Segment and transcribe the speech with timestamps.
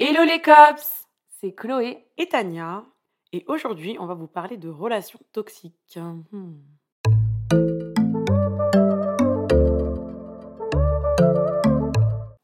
[0.00, 1.06] Hello les cops
[1.40, 2.84] C'est Chloé et Tania.
[3.32, 5.98] Et aujourd'hui, on va vous parler de relations toxiques.
[6.30, 6.52] Hmm.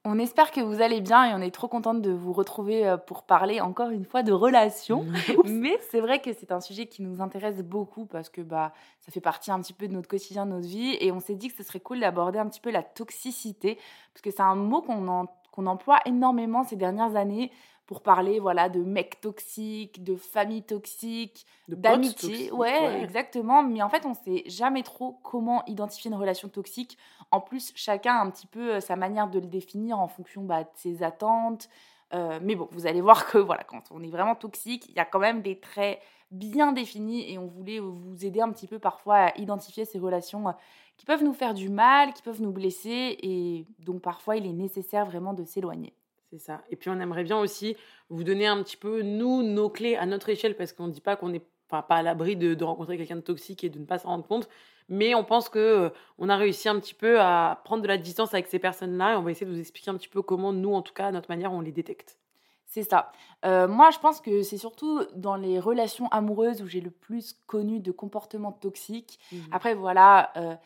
[0.06, 2.96] On espère que vous allez bien et on est trop contente de vous retrouver euh,
[2.96, 5.04] pour parler encore une fois de relations.
[5.44, 9.10] Mais c'est vrai que c'est un sujet qui nous intéresse beaucoup parce que bah, ça
[9.10, 10.96] fait partie un petit peu de notre quotidien, de notre vie.
[11.00, 13.76] Et on s'est dit que ce serait cool d'aborder un petit peu la toxicité
[14.12, 17.52] parce que c'est un mot qu'on en- qu'on emploie énormément ces dernières années
[17.86, 22.50] pour parler voilà de mecs toxiques, de familles toxiques, d'amitié.
[22.50, 23.02] Ouais, ouais.
[23.02, 23.62] exactement.
[23.62, 26.98] Mais en fait, on sait jamais trop comment identifier une relation toxique.
[27.30, 30.42] En plus, chacun a un petit peu euh, sa manière de le définir en fonction
[30.42, 31.68] bah, de ses attentes.
[32.14, 35.00] Euh, mais bon, vous allez voir que voilà, quand on est vraiment toxique, il y
[35.00, 38.80] a quand même des traits bien définis et on voulait vous aider un petit peu
[38.80, 40.52] parfois à identifier ces relations euh,
[40.96, 44.52] qui peuvent nous faire du mal, qui peuvent nous blesser et donc parfois il est
[44.52, 45.92] nécessaire vraiment de s'éloigner.
[46.30, 46.62] C'est ça.
[46.70, 47.76] Et puis on aimerait bien aussi
[48.08, 51.00] vous donner un petit peu, nous, nos clés à notre échelle, parce qu'on ne dit
[51.00, 53.78] pas qu'on n'est enfin, pas à l'abri de, de rencontrer quelqu'un de toxique et de
[53.78, 54.48] ne pas s'en rendre compte.
[54.88, 57.96] Mais on pense que euh, on a réussi un petit peu à prendre de la
[57.96, 60.52] distance avec ces personnes-là et on va essayer de vous expliquer un petit peu comment
[60.52, 62.18] nous, en tout cas, à notre manière, on les détecte.
[62.66, 63.12] C'est ça.
[63.44, 67.34] Euh, moi, je pense que c'est surtout dans les relations amoureuses où j'ai le plus
[67.46, 69.20] connu de comportements toxiques.
[69.52, 70.56] Après, voilà, euh,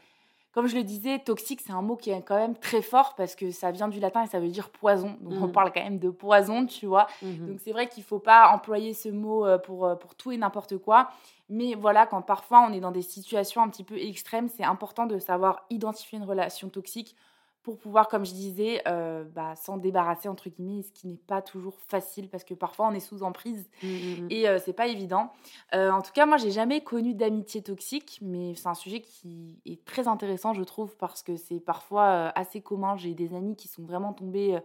[0.59, 3.37] comme je le disais, toxique, c'est un mot qui est quand même très fort parce
[3.37, 5.17] que ça vient du latin et ça veut dire poison.
[5.20, 5.53] Donc, on Mhm.
[5.53, 7.06] parle quand même de poison, tu vois.
[7.23, 7.47] Mhm.
[7.47, 10.33] Donc, c'est vrai qu'il ne faut pas employer ce mot euh, pour, euh, pour tout
[10.33, 11.11] et n'importe quoi.
[11.48, 15.06] Mais voilà, quand parfois on est dans des situations un petit peu extrêmes, c'est important
[15.06, 17.15] de savoir identifier une relation toxique
[17.62, 21.42] pour pouvoir, comme je disais, euh, bah, s'en débarrasser, entre guillemets, ce qui n'est pas
[21.42, 23.91] toujours facile parce que parfois on est sous emprise Mhm,
[24.22, 24.26] mhm.
[24.30, 25.32] et euh, c'est pas évident.
[25.74, 29.60] Euh, en tout cas, moi, j'ai jamais connu d'amitié toxique, mais c'est un sujet qui
[29.66, 32.96] est très intéressant, je trouve, parce que c'est parfois euh, assez commun.
[32.96, 34.58] J'ai des amis qui sont vraiment tombés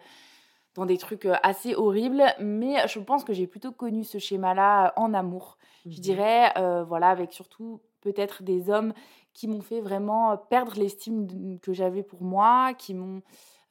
[0.76, 5.14] dans des trucs assez horribles, mais je pense que j'ai plutôt connu ce schéma-là en
[5.14, 5.58] amour.
[5.86, 8.94] Je dirais, euh, voilà, avec surtout peut-être des hommes
[9.34, 13.22] qui m'ont fait vraiment euh, perdre l'estime que j'avais pour moi, qui m'ont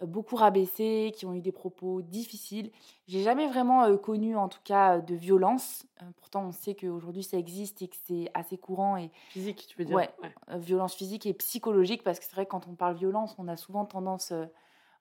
[0.03, 2.71] euh, beaucoup rabaissé, qui ont eu des propos difficiles.
[3.07, 5.87] J'ai jamais vraiment euh, connu, en tout cas, de violence.
[6.03, 9.79] Euh, pourtant, on sait qu'aujourd'hui ça existe et que c'est assez courant et Physique, tu
[9.79, 10.11] veux dire Ouais.
[10.51, 13.49] euh, violence physique et psychologique parce que c'est vrai que quand on parle violence, on
[13.49, 14.33] a souvent tendance,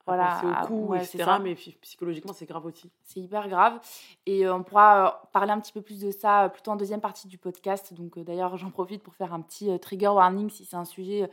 [0.06, 1.39] voilà, à- au cou, ouais, c'est etc.
[1.39, 2.89] Mais psychologiquement, c'est grave aussi.
[3.03, 3.79] C'est hyper grave.
[4.25, 6.75] Et euh, on pourra euh, parler un petit peu plus de ça euh, plutôt en
[6.75, 7.94] deuxième partie du podcast.
[7.94, 11.29] Donc d'ailleurs, j'en profite pour faire un petit trigger warning si c'est un sujet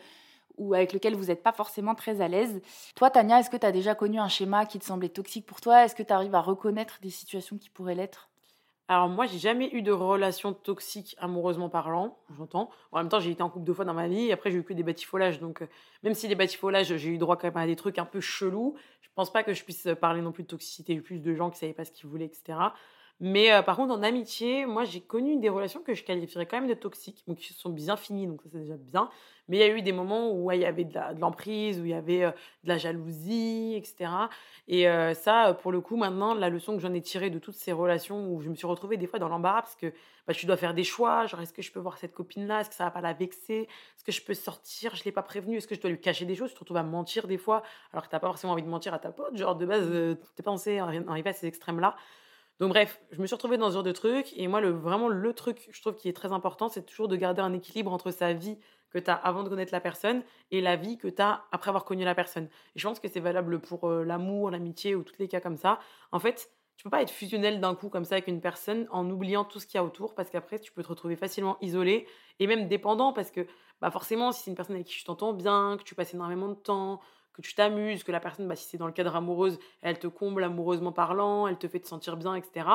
[0.57, 2.61] ou avec lequel vous n'êtes pas forcément très à l'aise.
[2.97, 5.61] Toi, Tania, est-ce que tu as déjà connu un schéma qui te semblait toxique pour
[5.61, 5.85] toi?
[5.85, 8.29] Est-ce que tu arrives à reconnaître des situations qui pourraient l'être?
[8.91, 12.71] Alors moi, j'ai jamais eu de relation toxique amoureusement parlant, j'entends.
[12.91, 14.63] En même temps, j'ai été en couple deux fois dans ma vie, après j'ai eu
[14.63, 15.41] que des batifolages.
[15.41, 15.67] Donc euh,
[16.03, 18.77] même si les batifolages, j'ai eu droit quand même à des trucs un peu chelous,
[19.03, 21.59] je pense pas que je puisse parler non plus de toxicité, plus de gens qui
[21.59, 22.59] savaient pas ce qu'ils voulaient, etc.
[23.21, 26.59] Mais euh, par contre, en amitié, moi j'ai connu des relations que je qualifierais quand
[26.61, 29.11] même de toxiques, donc qui se sont bien finies, donc ça c'est déjà bien.
[29.49, 31.91] Mais il y a eu des moments où il y avait de l'emprise, où il
[31.91, 32.31] y avait euh,
[32.65, 34.29] de la jalousie, etc.
[34.69, 37.55] Et euh, ça, pour le coup, maintenant, la leçon que j'en ai tirée de toutes
[37.57, 39.93] ces relations où je me suis retrouvée des fois dans l'embarras parce que
[40.27, 41.27] bah, tu dois faire des choix.
[41.27, 42.61] Genre, est-ce que je peux voir cette copine-là?
[42.61, 43.63] Est-ce que ça va pas la vexer?
[43.97, 44.95] Est-ce que je peux sortir?
[44.95, 45.57] Je l'ai pas prévenue.
[45.57, 46.51] Est-ce que je dois lui cacher des choses?
[46.51, 47.63] Tu te retrouves à mentir des fois
[47.93, 49.35] alors que t'as pas forcément envie de mentir à ta pote.
[49.37, 51.97] Genre, de base, euh, t'es pas censé arri- arriver à ces extrêmes-là.
[52.61, 55.09] Donc bref, je me suis retrouvée dans ce genre de truc et moi le vraiment
[55.09, 58.11] le truc je trouve qui est très important, c'est toujours de garder un équilibre entre
[58.11, 58.59] sa vie
[58.91, 61.69] que tu as avant de connaître la personne et la vie que tu as après
[61.69, 62.49] avoir connu la personne.
[62.75, 65.57] Et je pense que c'est valable pour euh, l'amour, l'amitié ou tous les cas comme
[65.57, 65.79] ça.
[66.11, 69.09] En fait, tu peux pas être fusionnel d'un coup comme ça avec une personne en
[69.11, 72.07] oubliant tout ce qu'il y a autour parce qu'après tu peux te retrouver facilement isolé
[72.39, 73.47] et même dépendant parce que
[73.81, 76.49] bah forcément si c'est une personne avec qui tu t'entends bien, que tu passes énormément
[76.49, 77.01] de temps,
[77.43, 80.07] que tu t'amuses, que la personne, bah, si c'est dans le cadre amoureuse, elle te
[80.09, 82.69] comble amoureusement parlant, elle te fait te sentir bien, etc.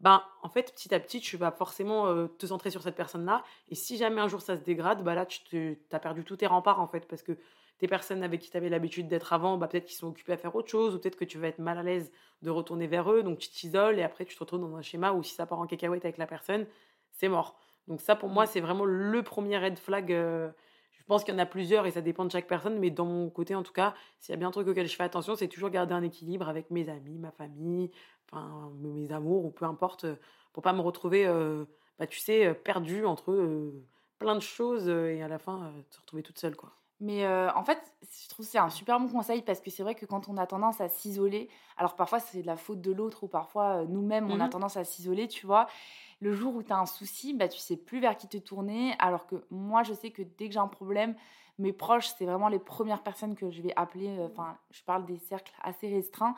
[0.00, 3.44] Ben, en fait, petit à petit, tu vas forcément euh, te centrer sur cette personne-là.
[3.68, 6.46] Et si jamais un jour ça se dégrade, bah là, tu as perdu tous tes
[6.46, 7.38] remparts, en fait, parce que
[7.78, 10.36] tes personnes avec qui tu avais l'habitude d'être avant, bah, peut-être qu'ils sont occupés à
[10.36, 12.10] faire autre chose, ou peut-être que tu vas être mal à l'aise
[12.42, 15.12] de retourner vers eux, donc tu t'isoles, et après, tu te retrouves dans un schéma
[15.12, 16.66] où si ça part en cacahuète avec la personne,
[17.12, 17.56] c'est mort.
[17.86, 20.12] Donc ça, pour moi, c'est vraiment le premier red flag.
[20.12, 20.50] euh,
[21.08, 23.30] pense qu'il y en a plusieurs et ça dépend de chaque personne, mais dans mon
[23.30, 25.48] côté, en tout cas, s'il y a bien un truc auquel je fais attention, c'est
[25.48, 27.90] toujours garder un équilibre avec mes amis, ma famille,
[28.30, 30.06] enfin, mes amours, ou peu importe,
[30.52, 31.26] pour pas me retrouver,
[31.98, 33.72] bah, tu sais, perdue entre
[34.18, 36.72] plein de choses et à la fin, se retrouver toute seule, quoi.
[37.00, 39.94] Mais en fait, je trouve que c'est un super bon conseil parce que c'est vrai
[39.94, 43.22] que quand on a tendance à s'isoler, alors parfois c'est de la faute de l'autre
[43.22, 45.68] ou parfois nous-mêmes on a mmh tendance à s'isoler, tu vois.
[46.20, 48.94] Le jour où tu as un souci, bah, tu sais plus vers qui te tourner.
[48.98, 51.14] Alors que moi, je sais que dès que j'ai un problème,
[51.58, 54.16] mes proches, c'est vraiment les premières personnes que je vais appeler.
[54.20, 56.34] Enfin, je parle des cercles assez restreints.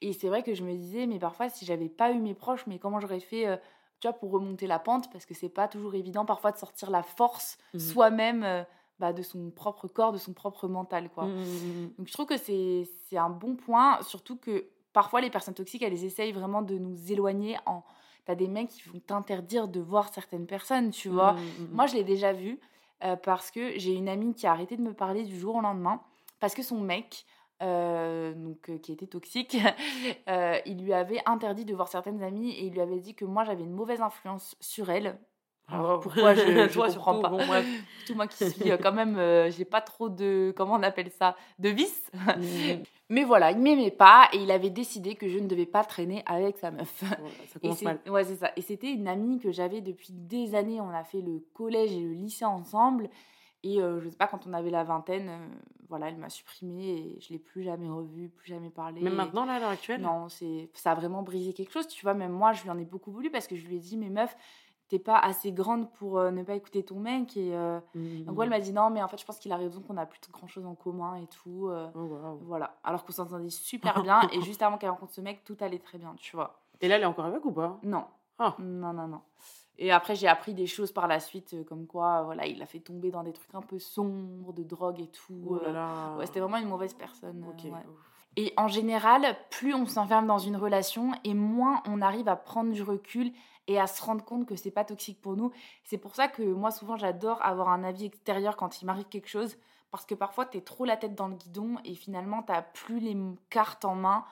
[0.00, 2.66] Et c'est vrai que je me disais, mais parfois, si j'avais pas eu mes proches,
[2.66, 3.60] mais comment j'aurais fait
[4.00, 5.10] tu vois, pour remonter la pente?
[5.10, 8.66] Parce que c'est pas toujours évident parfois de sortir la force mmh soi-même
[8.98, 11.10] bah, de son propre corps, de son propre mental.
[11.10, 11.24] Quoi.
[11.24, 15.54] Mmh, mmh, Donc je trouve que c'est un bon point, surtout que parfois les personnes
[15.54, 17.84] toxiques, elles essayent vraiment de nous éloigner en...
[18.26, 21.36] T'as des mecs qui vont t'interdire de voir certaines personnes, tu vois.
[21.70, 22.58] Moi, je l'ai déjà vu
[23.04, 25.60] euh, parce que j'ai une amie qui a arrêté de me parler du jour au
[25.60, 26.00] lendemain
[26.40, 27.24] parce que son mec,
[27.62, 29.56] euh, donc, euh, qui était toxique,
[30.66, 33.44] il lui avait interdit de voir certaines amies et il lui avait dit que moi
[33.44, 35.18] j'avais une mauvaise influence sur elle
[35.68, 37.62] alors, pourquoi je ne comprends pas
[38.06, 41.10] Tout moi qui suis euh, quand même, euh, j'ai pas trop de, comment on appelle
[41.10, 42.10] ça, de vice.
[42.14, 42.82] Mmh.
[43.08, 46.22] Mais voilà, il m'aimait pas et il avait décidé que je ne devais pas traîner
[46.26, 47.02] avec sa meuf.
[47.48, 48.00] ça commence mal.
[48.08, 48.52] Ouais, c'est ça.
[48.56, 50.80] Et c'était une amie que j'avais depuis des années.
[50.80, 53.08] On a fait le collège et le lycée ensemble.
[53.62, 55.30] Et euh, je sais pas, quand on avait la vingtaine,
[55.88, 59.00] voilà, elle m'a supprimé et je l'ai plus jamais revue, plus jamais parlé.
[59.00, 60.00] Même maintenant, là, à l'heure actuelle?
[60.00, 61.88] Non, ça a vraiment brisé quelque chose.
[61.88, 63.80] Tu vois, même moi, je lui en ai beaucoup voulu parce que je lui ai
[63.80, 64.36] dit, mais meuf,
[64.88, 67.36] t'es pas assez grande pour euh, ne pas écouter ton mec.
[67.36, 67.80] Et euh,
[68.26, 69.96] en gros, elle m'a dit non, mais en fait, je pense qu'il a raison qu'on
[69.96, 71.68] a plus grand chose en commun et tout.
[71.68, 72.76] Euh, oh, voilà.
[72.84, 74.20] Alors qu'on s'entendait super bien.
[74.32, 76.60] et juste avant qu'elle rencontre ce mec, tout allait très bien, tu vois.
[76.80, 77.78] Et là, elle est encore avec ou pas?
[77.82, 78.04] Non.
[78.38, 78.54] Ah.
[78.58, 79.20] Non, non, non.
[79.78, 82.80] Et après, j'ai appris des choses par la suite, comme quoi, voilà, il a fait
[82.80, 85.42] tomber dans des trucs un peu sombres, de drogue et tout.
[85.50, 87.44] Oh ouais, c'était vraiment une mauvaise personne.
[88.36, 92.72] Et en général, plus on s'enferme dans une relation et moins on arrive à prendre
[92.72, 93.32] du recul
[93.68, 95.52] et à se rendre compte que c'est pas toxique pour nous.
[95.84, 99.28] C'est pour ça que moi, souvent, j'adore avoir un avis extérieur quand il m'arrive quelque
[99.28, 99.56] chose,
[99.90, 103.00] parce que parfois, tu es trop la tête dans le guidon et finalement, tu plus
[103.00, 103.16] les
[103.50, 104.24] cartes en main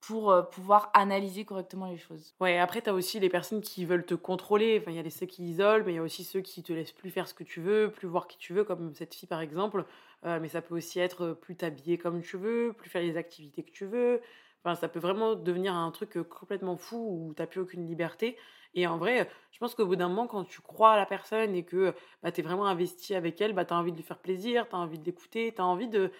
[0.00, 2.34] pour euh, pouvoir analyser correctement les choses.
[2.40, 4.78] Ouais, après, tu as aussi les personnes qui veulent te contrôler.
[4.80, 6.72] Enfin, il y a ceux qui isolent, mais il y a aussi ceux qui te
[6.72, 9.28] laissent plus faire ce que tu veux, plus voir qui tu veux, comme cette fille
[9.28, 9.84] par exemple.
[10.24, 13.62] Euh, mais ça peut aussi être plus t'habiller comme tu veux, plus faire les activités
[13.62, 14.22] que tu veux.
[14.64, 17.86] Enfin, ça peut vraiment devenir un truc euh, complètement fou où tu n'as plus aucune
[17.86, 18.36] liberté.
[18.74, 21.54] Et en vrai, je pense qu'au bout d'un moment, quand tu crois à la personne
[21.54, 24.04] et que bah, tu es vraiment investi avec elle, bah, tu as envie de lui
[24.04, 26.12] faire plaisir, tu as envie d'écouter, tu as envie de,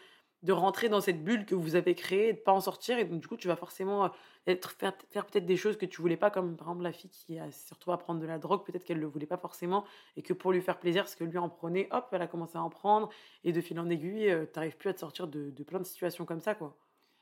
[0.42, 2.98] de rentrer dans cette bulle que vous avez créée de pas en sortir.
[2.98, 4.10] Et donc, du coup, tu vas forcément
[4.46, 7.10] être, faire, faire peut-être des choses que tu voulais pas, comme par exemple la fille
[7.10, 9.84] qui s'est retrouvée à prendre de la drogue, peut-être qu'elle le voulait pas forcément,
[10.16, 12.56] et que pour lui faire plaisir, parce que lui en prenait, hop, elle a commencé
[12.58, 13.10] à en prendre,
[13.44, 15.84] et de fil en aiguille, tu n'arrives plus à te sortir de, de, plein de
[15.84, 16.76] situations comme ça, quoi.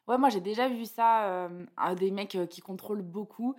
[0.06, 1.50] Ouais, moi j'ai déjà vu ça,
[1.98, 3.56] des mecs qui contrôlent beaucoup.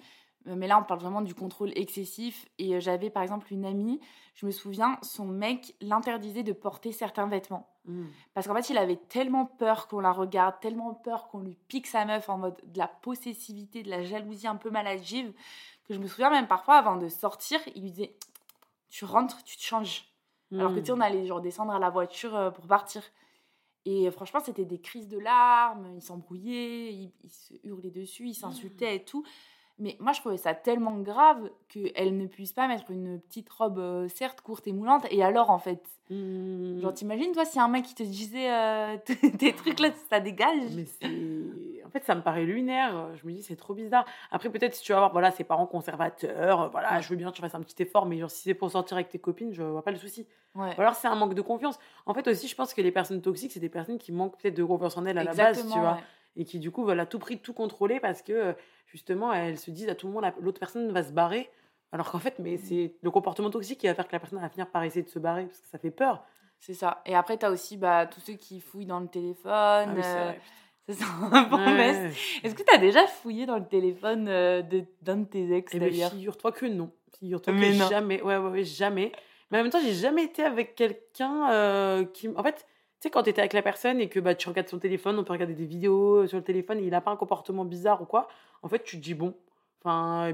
[0.50, 2.48] Euh, mais là, on parle vraiment du contrôle excessif.
[2.58, 4.00] Et euh, j'avais par exemple une amie,
[4.36, 7.70] je me souviens, son mec l'interdisait de porter certains vêtements.
[7.86, 8.06] Mmh.
[8.34, 11.88] Parce qu'en fait, il avait tellement peur qu'on la regarde, tellement peur qu'on lui pique
[11.88, 15.32] sa meuf en mode de la possessivité, de la jalousie un peu maladive,
[15.86, 18.16] que je me souviens même parfois, avant de sortir, il lui disait
[18.90, 20.06] Tu rentres, tu te changes.
[20.52, 21.02] Alors que tu sais, on mmh.
[21.04, 23.04] allait genre descendre à la voiture euh, pour partir.
[23.86, 28.98] Et franchement, c'était des crises de larmes, il s'embrouillait, il, se hurlait dessus, il s'insultait
[28.98, 29.24] et tout.
[29.80, 33.80] Mais moi, je trouvais ça tellement grave qu'elle ne puisse pas mettre une petite robe,
[33.80, 35.08] euh, certes courte et moulante.
[35.10, 36.82] Et alors, en fait mmh.
[36.82, 38.98] Genre, t'imagines, toi, si un mec qui te disait euh,
[39.40, 41.84] des trucs là, ça dégage Mais c'est.
[41.86, 43.16] En fait, ça me paraît lunaire.
[43.16, 44.06] Je me dis, c'est trop bizarre.
[44.32, 47.36] Après, peut-être si tu vas avoir voilà, ses parents conservateurs, voilà, je veux bien que
[47.36, 49.64] tu fasses un petit effort, mais genre, si c'est pour sortir avec tes copines, je
[49.64, 50.28] vois pas le souci.
[50.56, 51.80] Ou alors, c'est un manque de confiance.
[52.06, 54.58] En fait, aussi, je pense que les personnes toxiques, c'est des personnes qui manquent peut-être
[54.58, 56.00] de confiance en elles à la base, tu vois.
[56.40, 58.56] Et qui, du coup, veulent à tout prix tout contrôler parce que
[58.88, 61.52] justement, elles se disent à tout le monde, l'autre personne va se barrer.
[61.92, 62.60] Alors qu'en fait, mais mmh.
[62.60, 65.10] c'est le comportement toxique qui va faire que la personne va finir par essayer de
[65.10, 66.24] se barrer parce que ça fait peur.
[66.60, 67.02] C'est ça.
[67.06, 69.52] Et après, tu as aussi bah, tous ceux qui fouillent dans le téléphone.
[69.52, 70.32] Ah euh,
[70.88, 71.06] c'est ça.
[72.44, 74.62] Est-ce que tu as déjà fouillé dans le téléphone euh,
[75.02, 76.12] d'un de, tes ex eh ben, d'ailleurs?
[76.12, 76.92] Figure-toi que non.
[77.20, 78.22] Figure-toi que jamais.
[78.22, 79.12] Ouais, ouais, ouais, jamais.
[79.52, 82.28] Mais en même temps, j'ai jamais été avec quelqu'un euh, qui.
[82.36, 82.68] En fait,
[83.00, 85.18] tu sais, quand tu étais avec la personne et que bah, tu regardes son téléphone,
[85.18, 88.02] on peut regarder des vidéos sur le téléphone et il n'a pas un comportement bizarre
[88.02, 88.28] ou quoi,
[88.62, 89.36] en fait, tu te dis bon,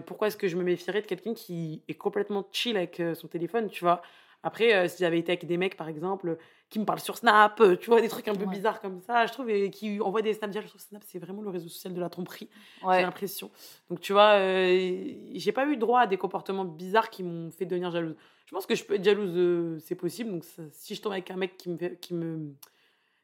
[0.06, 3.28] pourquoi est-ce que je me méfierais de quelqu'un qui est complètement chill avec euh, son
[3.28, 4.02] téléphone, tu vois?
[4.46, 6.38] Après, euh, si j'avais été avec des mecs, par exemple,
[6.70, 8.52] qui me parlent sur Snap, euh, tu vois, des trucs un peu Ouais.
[8.52, 11.42] bizarres comme ça, je trouve, et qui envoient des Snap direct sur Snap, c'est vraiment
[11.42, 12.48] le réseau social de la tromperie,
[12.82, 13.50] j'ai l'impression.
[13.90, 17.66] Donc, tu vois, euh, j'ai pas eu droit à des comportements bizarres qui m'ont fait
[17.66, 18.16] devenir jalouse.
[18.46, 20.30] Je pense que je peux être jalouse, c'est possible.
[20.32, 22.54] Donc, ça- si je tombe avec un mec qui me, fait- qui me,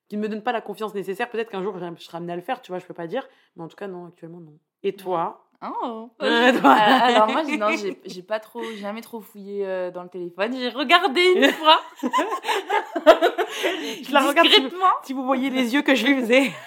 [0.10, 2.36] qui ne me donne pas la confiance nécessaire, peut-être qu'un jour, je serai amenée à
[2.36, 3.28] le faire, tu vois, je peux pas dire.
[3.56, 4.58] Mais en tout cas, non, actuellement, non.
[4.84, 5.51] Et toi?
[5.64, 6.10] Oh.
[6.22, 7.68] Euh, alors moi, j'ai- non,
[8.06, 10.56] j'ai pas trop, jamais trop fouillé euh, dans le téléphone.
[10.58, 11.80] J'ai regardé une fois.
[14.04, 14.86] Je la regarde, tu- discrètement.
[15.04, 16.52] Si vous voyez les yeux que je lui faisais.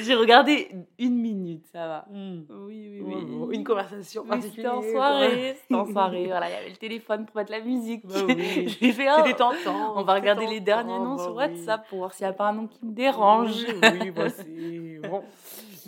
[0.00, 2.04] J'ai regardé une minute, ça va.
[2.10, 2.40] Hmm.
[2.66, 3.54] Oui, oui, oui.
[3.56, 4.92] Une conversation Oui, c'était en particulière.
[4.92, 5.56] soirée.
[5.72, 6.26] En soirée.
[6.26, 8.04] Voilà, il y avait le téléphone pour mettre la musique.
[8.04, 8.76] Bah oui.
[8.80, 9.94] J'ai fait, oh, C'était tentant.
[9.96, 11.44] on va regarder les derniers noms bah sur oui.
[11.44, 13.52] WhatsApp pour voir s'il n'y a pas un nom qui me dérange.
[13.64, 15.22] Oui, oui, bah c'est bon.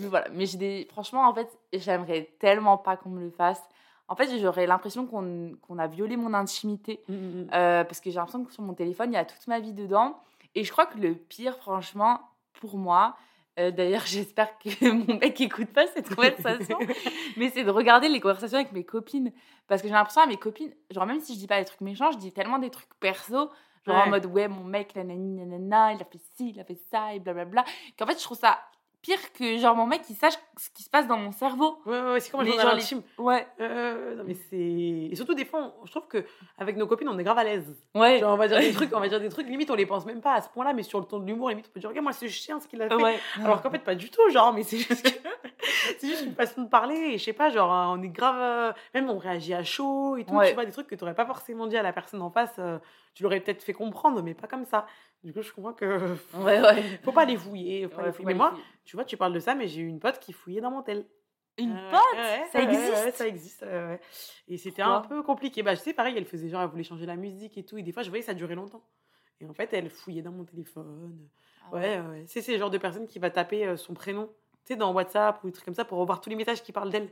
[0.00, 0.88] Mais voilà, mais j'ai des...
[0.90, 3.62] franchement, en fait, j'aimerais tellement pas qu'on me le fasse.
[4.08, 7.00] En fait, j'aurais l'impression qu'on qu'on a violé mon intimité.
[7.08, 7.50] Mm, mm, mm.
[7.54, 9.72] Euh, parce que j'ai l'impression que sur mon téléphone, il y a toute ma vie
[9.72, 10.18] dedans.
[10.54, 12.20] Et je crois que le pire, franchement,
[12.54, 13.16] pour moi,
[13.58, 16.78] euh, d'ailleurs, j'espère que mon mec écoute pas cette conversation,
[17.36, 19.32] mais c'est de regarder les conversations avec mes copines.
[19.68, 21.80] Parce que j'ai l'impression à mes copines, genre même si je dis pas des trucs
[21.80, 23.50] méchants, je dis tellement des trucs perso,
[23.86, 26.80] genre en mode ouais, mon mec, nanani, nanana, il a fait ci, il a fait
[26.90, 27.64] ça, et blablabla.
[27.96, 28.58] Qu'en fait, je trouve ça
[29.02, 31.78] pire que genre mon mec, il sache ce qui se passe dans mon cerveau.
[31.86, 33.02] Ouais, ouais, c'est comme Les gens, les- intime.
[33.18, 34.56] Ouais, Euh, non, mais c'est.
[34.56, 36.24] Et surtout, des fois, on- je trouve que
[36.58, 37.76] avec nos copines, on est grave à l'aise.
[37.94, 38.18] ouais.
[38.18, 40.04] Genre, on va dire des trucs, on va dire des trucs, limite, on les pense
[40.06, 41.88] même pas à ce point-là, mais sur le ton de l'humour, limite, on peut dire,
[41.88, 42.94] regarde, moi, ce chien, ce qu'il a fait.
[42.94, 43.18] Ouais.
[43.42, 45.28] Alors qu'en fait, pas du tout, genre, mais c'est juste, que-
[45.98, 48.36] c'est juste une façon de parler, et je sais pas, genre, euh, on est grave.
[48.38, 50.48] euh, Même on réagit à chaud et tout, Ouais.
[50.48, 52.78] tu vois, des trucs que tu pas forcément dit à la personne en face, euh,
[53.14, 54.86] tu l'aurais peut-être fait comprendre, mais pas comme ça.
[55.22, 56.16] Du coup, je comprends que.
[56.34, 56.82] Ouais, ouais.
[57.04, 57.88] Faut pas les fouiller.
[57.88, 58.24] Faut pas Ouais, les faut fouiller.
[58.24, 58.64] pas Mais moi, fouiller.
[58.84, 60.82] tu vois, tu parles de ça, mais j'ai eu une pote qui fouillait dans mon
[60.82, 61.04] tel.
[61.58, 62.00] Une Euh, pote?
[62.18, 63.62] ouais, Ça existe ouais, ça existe.
[63.62, 64.00] ouais.
[64.48, 65.62] Et c'était un peu compliqué.
[65.62, 67.76] Bah, je sais, pareil, elle faisait genre, elle voulait changer la musique et tout.
[67.76, 68.82] Et des fois, je voyais ça durait longtemps.
[69.42, 71.18] Et en fait, elle fouillait dans mon téléphone.
[71.66, 72.24] Ah Ouais, ouais.
[72.26, 74.30] C'est c'est le genre de personne qui va taper son prénom,
[74.74, 76.90] sais, dans WhatsApp ou des trucs comme ça pour revoir tous les messages qui parlent
[76.90, 77.08] d'elle.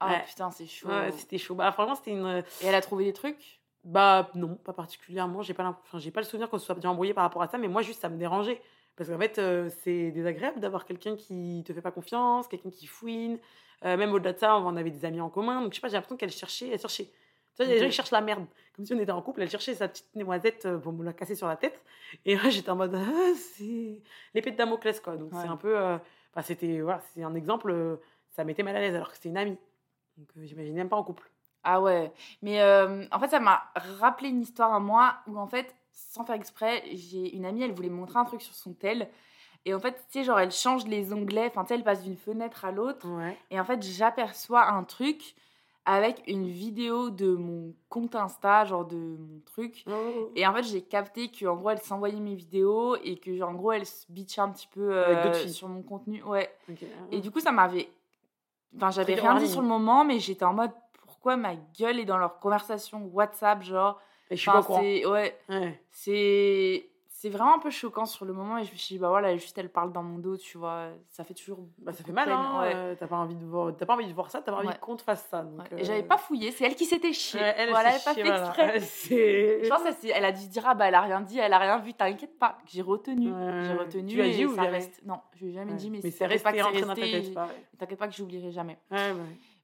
[0.00, 0.24] Ah Ouais.
[0.26, 0.88] putain, c'est chaud.
[0.88, 1.54] Ouais, c'était chaud.
[1.54, 2.44] Bah, franchement, c'était une.
[2.62, 3.60] Et elle a trouvé des trucs?
[3.84, 5.42] Bah, non, pas particulièrement.
[5.42, 7.48] J'ai pas, enfin, j'ai pas le souvenir qu'on se soit bien embrouillé par rapport à
[7.48, 8.60] ça, mais moi, juste, ça me dérangeait.
[8.96, 12.86] Parce qu'en fait, euh, c'est désagréable d'avoir quelqu'un qui te fait pas confiance, quelqu'un qui
[12.86, 13.38] fouine.
[13.84, 15.62] Euh, même au-delà de ça, on avait des amis en commun.
[15.62, 17.04] Donc, je sais pas, j'ai l'impression qu'elle cherchait, elle cherchait.
[17.04, 18.44] Tu vois, il y a des gens qui cherchent la merde.
[18.74, 21.12] Comme si on était en couple, elle cherchait sa petite noisette euh, pour me la
[21.12, 21.82] casser sur la tête.
[22.24, 24.00] Et moi, j'étais en mode, ah, c'est
[24.34, 25.16] l'épée de Damoclès, quoi.
[25.16, 25.38] Donc, Ouais.
[25.42, 25.76] c'est un peu.
[25.78, 25.96] euh,
[26.38, 26.80] Enfin, c'était.
[26.80, 27.96] Voilà, c'est un exemple, euh,
[28.30, 29.58] ça m'était mal à l'aise alors que c'était une amie.
[30.16, 31.28] Donc, euh, j'imagine même pas en couple.
[31.64, 32.12] Ah ouais.
[32.42, 36.24] Mais euh, en fait, ça m'a rappelé une histoire à moi où, en fait, sans
[36.24, 39.08] faire exprès, j'ai une amie, elle voulait me montrer un truc sur son tel.
[39.64, 41.48] Et en fait, tu sais, genre, elle change les onglets.
[41.48, 43.08] Enfin, tu sais, elle passe d'une fenêtre à l'autre.
[43.08, 43.36] Ouais.
[43.50, 45.34] Et en fait, j'aperçois un truc
[45.88, 49.84] avec une vidéo de mon compte Insta, genre de mon truc.
[49.86, 50.30] Oh.
[50.36, 53.72] Et en fait, j'ai capté qu'en gros, elle s'envoyait mes vidéos et que, en gros,
[53.72, 56.22] elle se bitchait un petit peu euh, sur mon contenu.
[56.24, 56.54] Ouais.
[56.70, 56.84] Ok.
[57.10, 57.88] Et du coup, ça m'avait.
[58.76, 60.72] Enfin, j'avais rien dit sur le moment, mais j'étais en mode
[61.06, 63.98] pourquoi ma gueule est dans leur conversation WhatsApp, genre?
[64.30, 65.06] Et je suis pas c'est.
[65.06, 65.38] Ouais.
[65.48, 65.82] Ouais.
[65.90, 66.90] C'est.
[67.20, 69.36] C'est vraiment un peu choquant sur le moment et je me suis dit, bah voilà,
[69.36, 70.90] juste elle parle dans mon dos, tu vois.
[71.08, 71.58] Ça fait toujours.
[71.78, 72.60] Bah, ça fait mal, hein.
[72.60, 72.72] ouais.
[72.76, 73.74] euh, T'as pas, envie de voir...
[73.76, 74.78] t'as pas envie de voir ça, t'as pas envie Ouais.
[74.80, 75.42] qu'on te fasse ça.
[75.42, 75.66] Donc, Ouais.
[75.72, 77.40] euh, Et j'avais pas fouillé, c'est elle qui s'était chiée.
[77.40, 78.46] elle, voilà, elle elle pas chiée, fait voilà.
[78.46, 78.72] exprès.
[78.76, 81.40] Elle Je pense s'est- elle a dû se dire, ah bah elle a rien dit,
[81.40, 82.56] elle a rien vu, t'inquiète pas.
[82.66, 83.32] J'ai retenu.
[83.64, 84.12] J'ai retenu.
[84.14, 84.76] Tu as dit et ou ça jamais?
[84.78, 85.00] reste.
[85.04, 87.56] Non, je lui ai jamais dit, mais, Mais c'est t'inquiète pas resté que resté, pareil.
[87.78, 88.78] T'inquiète pas que j'oublierai jamais.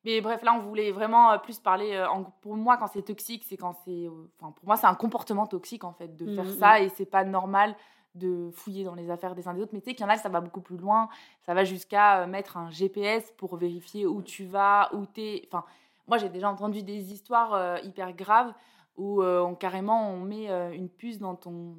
[0.04, 1.92] Mais bref, là, on voulait vraiment euh, plus parler.
[1.94, 4.06] euh, en- pour moi, quand c'est toxique, c'est quand c'est.
[4.06, 6.80] euh, Enfin, pour moi, c'est un comportement toxique, en fait, de faire Mhm, ça.
[6.80, 7.74] Et c'est pas normal
[8.14, 9.72] de fouiller dans les affaires des uns des autres.
[9.72, 11.08] Mais tu sais qu'il y en a, ça va beaucoup plus loin.
[11.46, 15.42] Ça va jusqu'à euh, mettre un GPS pour vérifier où tu vas, où t'es.
[15.48, 15.64] Enfin,
[16.06, 18.52] moi, j'ai déjà entendu des histoires hyper graves
[18.96, 21.74] où on, carrément on met une puce dans ton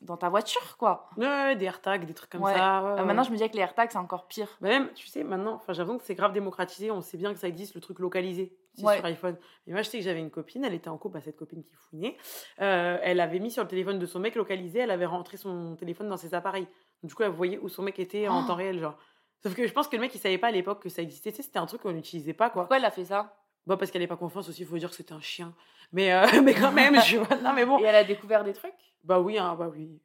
[0.00, 1.08] dans ta voiture, quoi.
[1.16, 2.54] Ouais, ouais, des AirTags, des trucs comme Ouais.
[2.54, 2.82] ça.
[2.82, 4.48] ouais, Euh, maintenant, je me dis avec les AirTags, c'est encore pire.
[4.60, 6.90] Bah même, tu sais, maintenant, l'impression que c'est grave démocratisé.
[6.90, 9.36] On sait bien que ça existe, le truc localisé sur iPhone.
[9.66, 11.64] Mais moi, je sais que j'avais une copine, elle était en couple, bah, cette copine
[11.64, 12.16] qui fouinait.
[12.60, 15.74] Euh, elle avait mis sur le téléphone de son mec localisé, elle avait rentré son
[15.76, 16.68] téléphone dans ses appareils.
[17.02, 18.46] Du coup, elle voyait où son mec était en Oh.
[18.46, 18.96] temps réel, genre.
[19.42, 21.30] Sauf que je pense que le mec, il savait pas à l'époque que ça existait.
[21.30, 22.62] Tu sais, c'était un truc qu'on n'utilisait pas, quoi.
[22.62, 23.34] Pourquoi elle a fait ça?
[23.68, 25.54] Bah, parce qu'elle n'avait pas confiance aussi, il faut dire que c'était un chien.
[25.92, 27.36] Mais, euh, mais quand même, je vois.
[27.36, 27.78] Non, mais bon.
[27.78, 28.72] Et elle a découvert des trucs?
[29.04, 30.00] Bah oui, hein, bah oui.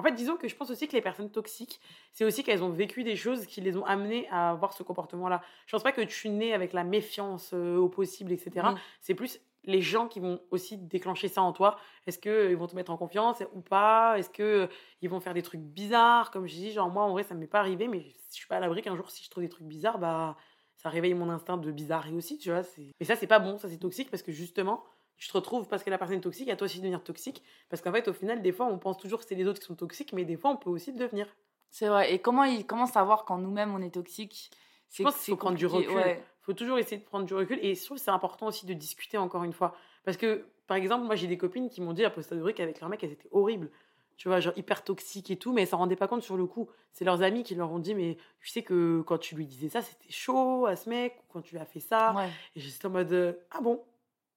[0.00, 1.80] En fait, disons que je pense aussi que les personnes toxiques,
[2.12, 5.42] c'est aussi qu'elles ont vécu des choses qui les ont amenées à avoir ce comportement-là.
[5.66, 8.66] Je pense pas que tu nais avec la méfiance euh, au possible, etc.
[8.74, 8.80] Oui.
[9.00, 11.78] C'est plus les gens qui vont aussi déclencher ça en toi.
[12.08, 14.18] Est-ce qu'ils vont te mettre en confiance ou pas?
[14.18, 16.32] Est-ce qu'ils vont faire des trucs bizarres?
[16.32, 18.48] Comme je dis, genre moi, en vrai, ça ne m'est pas arrivé, mais je suis
[18.48, 20.36] pas à l'abri qu'un jour, si je trouve des trucs bizarres, bah
[20.84, 22.60] ça réveille mon instinct de bizarrerie aussi, tu vois.
[23.00, 24.84] Et ça, c'est pas bon, ça c'est toxique parce que justement,
[25.16, 27.42] tu te retrouves parce que la personne est toxique, à toi aussi de devenir toxique.
[27.70, 29.66] Parce qu'en fait, au final, des fois, on pense toujours que c'est les autres qui
[29.66, 31.26] sont toxiques, mais des fois, on peut aussi le devenir.
[31.70, 32.12] C'est vrai.
[32.12, 34.50] Et comment, il, comment savoir quand nous-mêmes, on est toxique?
[34.90, 35.90] Je pense qu'il faut prendre du recul.
[35.90, 37.58] Il faut toujours essayer de prendre du recul.
[37.62, 39.74] Et je trouve que c'est important aussi de discuter encore une fois.
[40.04, 42.90] Parce que, par exemple, moi, j'ai des copines qui m'ont dit à posteriori qu'avec leur
[42.90, 43.70] mec, elles étaient horribles
[44.16, 46.46] tu vois, genre hyper toxiques et tout, mais elles s'en rendaient pas compte sur le
[46.46, 46.68] coup.
[46.92, 49.68] C'est leurs amis qui leur ont dit, mais tu sais que quand tu lui disais
[49.68, 52.12] ça, c'était chaud à ce mec, ou quand tu lui as fait ça.
[52.56, 53.82] Et j'étais en mode, ah bon?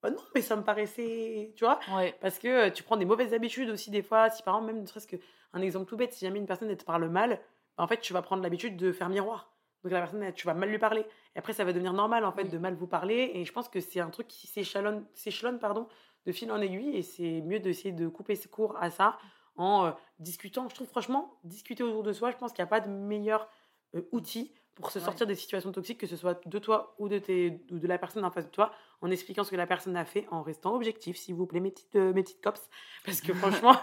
[0.02, 1.80] Bah non, mais ça me paraissait, tu vois,
[2.22, 4.30] parce que euh, tu prends des mauvaises habitudes aussi des fois.
[4.30, 6.86] Si par exemple, même ne serait-ce qu'un exemple tout bête, si jamais une personne te
[6.86, 7.40] parle mal,
[7.78, 9.52] bah, en fait, tu vas prendre l'habitude de faire miroir.
[9.84, 11.02] Donc la personne, tu vas mal lui parler.
[11.36, 13.32] Et après, ça va devenir normal en fait de mal vous parler.
[13.36, 15.88] Et je pense que c'est un truc qui s'échelonne, pardon,
[16.26, 16.96] de fil en aiguille.
[16.96, 19.18] Et c'est mieux d'essayer de couper ses cours à ça
[19.58, 20.70] en euh, discutant.
[20.70, 23.48] Je trouve franchement, discuter autour de soi, je pense qu'il n'y a pas de meilleur
[23.96, 27.18] euh, outil pour se sortir des situations toxiques, que ce soit de toi ou de,
[27.18, 28.72] tes, ou de la personne en face de toi,
[29.02, 31.72] en expliquant ce que la personne a fait, en restant objectif, s'il vous plaît, mes
[31.72, 32.70] petites, euh, mes petites cops.
[33.04, 33.76] Parce que franchement,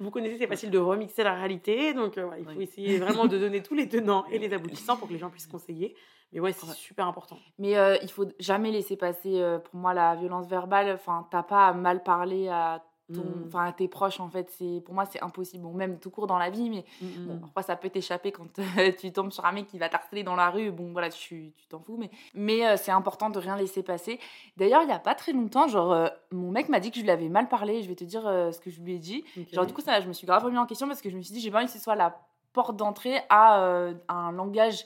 [0.00, 1.94] vous connaissez, c'est facile de remixer la réalité.
[1.94, 5.12] Donc, il faut essayer vraiment de donner tous les tenants et les aboutissants pour que
[5.12, 5.94] les gens puissent conseiller.
[6.32, 7.38] Mais ouais, c'est super important.
[7.58, 10.90] Mais il faut jamais laisser passer, pour moi, la violence verbale.
[10.90, 13.20] Enfin, t'as pas à mal parler à Mmh.
[13.46, 15.62] enfin tes proches en fait c'est pour moi c'est impossible.
[15.62, 18.48] Bon même tout court dans la vie mais mmh, bon, parfois ça peut t'échapper quand
[18.98, 20.72] tu tombes sur un mec qui va t'harceler dans la rue.
[20.72, 24.18] Bon voilà tu t'en fous mais mais euh, c'est important de rien laisser passer.
[24.56, 27.04] D'ailleurs il y a pas très longtemps genre euh, mon mec m'a dit que je
[27.04, 27.82] lui avais mal parlé.
[27.82, 29.22] Je vais te dire euh, ce que je lui ai dit.
[29.52, 31.22] Genre du coup ça je me suis grave remis en question parce que je me
[31.22, 32.20] suis dit j'ai pas envie que ce soit la
[32.52, 34.84] porte d'entrée à un langage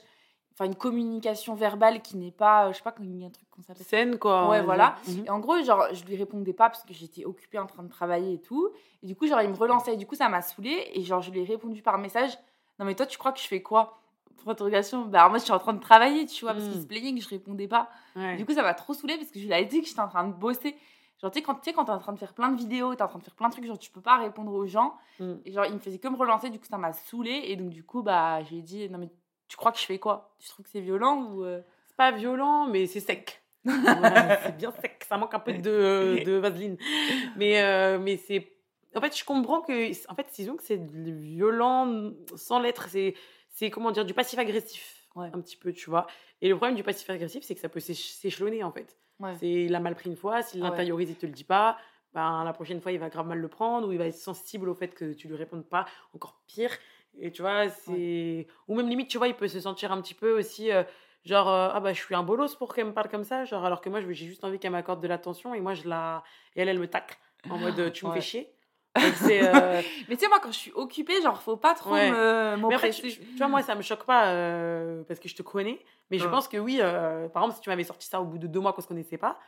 [0.53, 3.49] enfin une communication verbale qui n'est pas je sais pas il y a un truc
[3.49, 4.95] qu'on s'appelle scène quoi ouais voilà.
[5.07, 5.25] Mhm.
[5.25, 7.89] et en gros genre je lui répondais pas parce que j'étais occupée en train de
[7.89, 8.69] travailler et tout.
[9.03, 9.93] Et du coup genre il me relançait.
[9.93, 10.91] Et du coup ça m'a saoulée.
[10.93, 12.31] Et genre je lui ai répondu par message.
[12.79, 13.99] Non mais toi tu crois que je fais quoi?
[14.37, 15.05] Pour interrogation.
[15.05, 16.87] Bah moi je suis en train de travailler tu vois parce qu'il se mhm.
[16.87, 17.89] plaignait que je répondais pas.
[18.37, 20.09] Du coup ça m'a trop saoulée parce que je lui ai dit que j'étais en
[20.09, 20.75] train de bosser.
[21.21, 23.03] Genre, tu sais, quand tu es en train de faire plein de vidéos, tu es
[23.03, 24.95] en train de faire plein de trucs, genre, tu peux pas répondre aux gens.
[25.19, 25.33] Mm.
[25.45, 27.43] Et genre, il me faisait que me relancer, du coup, ça m'a saoulée.
[27.45, 29.09] Et donc, du coup, bah, j'ai dit, non, mais
[29.51, 30.33] tu crois que je fais quoi?
[30.39, 31.59] Tu trouves que c'est violent ou euh?
[31.87, 33.43] C'est pas violent, mais c'est sec.
[33.65, 36.77] c'est bien sec, ça manque un peu de, de vaseline.
[37.35, 38.49] Mais, euh, mais c'est.
[38.95, 39.91] En fait, je comprends que.
[40.09, 42.87] En fait, disons que c'est violent sans l'être.
[42.87, 43.13] C'est,
[43.49, 45.09] c'est comment dire, du passif-agressif.
[45.17, 46.07] Un petit peu, tu vois.
[46.41, 48.95] Et le problème du passif-agressif, c'est que ça peut s'échelonner, en fait.
[49.37, 51.77] C'est, il a mal pris une fois, s'il ah l'intériorise, il te le dit pas.
[52.13, 54.69] Ben, la prochaine fois, il va grave mal le prendre ou il va être sensible
[54.69, 55.85] au fait que tu lui répondes pas.
[56.13, 56.71] Encore pire.
[57.19, 58.47] Et tu vois, c'est.
[58.67, 60.71] Ou même limite, tu vois, il peut se sentir un petit peu aussi.
[60.71, 60.83] Euh,
[61.25, 63.45] genre, euh, ah bah, je suis un bolos pour qu'elle me parle comme ça.
[63.45, 66.23] Genre, alors que moi, j'ai juste envie qu'elle m'accorde de l'attention et moi, je la.
[66.55, 67.17] Et elle, elle me tacle
[67.49, 68.53] en mode, tu me fais chier.
[68.97, 73.37] Euh, mais tu sais, moi, quand je suis occupée, genre, faut pas trop tu, tu,
[73.37, 74.23] vois, moi, ça me choque pas
[75.07, 75.79] parce que je te connais.
[76.09, 78.47] Mais je pense que oui, par exemple, si tu m'avais sorti ça au bout de
[78.47, 79.39] deux mois qu'on se connaissait pas,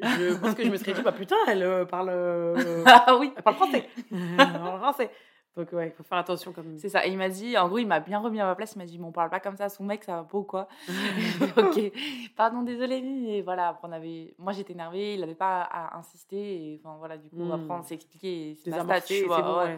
[0.00, 2.10] je pense que je me serais dit, bah putain, elle parle.
[2.86, 3.34] ah oui.
[3.36, 3.88] Elle parle français.
[4.10, 5.10] elle parle français.
[5.56, 6.78] Donc ouais, il faut faire attention comme.
[6.78, 7.06] C'est ça.
[7.06, 8.74] Et il m'a dit, en gros, il m'a bien remis à ma place.
[8.74, 10.36] Il m'a dit, bon, on parle pas comme ça à son mec, ça va pas
[10.36, 10.68] ou quoi?
[11.56, 11.80] Ok.
[12.36, 13.78] Pardon, désolé, mais voilà.
[13.82, 16.36] on avait, moi j'étais énervée, il n'avait pas à insister.
[16.36, 17.52] Et enfin voilà, du coup, mmh.
[17.52, 18.56] après on s'est expliqué.
[18.62, 18.70] C'est
[19.06, 19.68] tu vois.